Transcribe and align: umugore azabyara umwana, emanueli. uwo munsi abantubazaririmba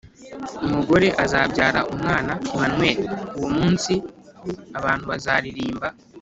umugore 0.65 1.07
azabyara 1.23 1.81
umwana, 1.93 2.33
emanueli. 2.51 3.03
uwo 3.37 3.49
munsi 3.57 3.93
abantubazaririmba 4.77 5.87